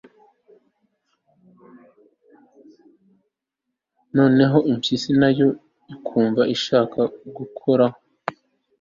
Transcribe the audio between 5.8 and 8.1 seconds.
ikumva ishaka gukoraho